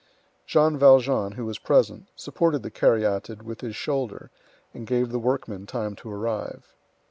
[0.47, 4.31] Jean Valjean, who was present, supported the caryatid with his shoulder,
[4.73, 6.73] and gave the workmen time to arrive.